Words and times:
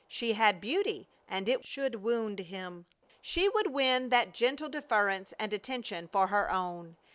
She 0.07 0.33
had 0.33 0.59
beauty 0.59 1.07
and 1.27 1.47
it 1.47 1.63
should 1.63 2.01
wound 2.01 2.39
him. 2.39 2.87
She 3.21 3.47
would 3.49 3.67
win 3.67 4.09
that 4.09 4.33
gentle 4.33 4.67
deference 4.67 5.31
and 5.37 5.53
attention 5.53 6.07
for 6.07 6.25
her 6.25 6.49
own. 6.51 6.97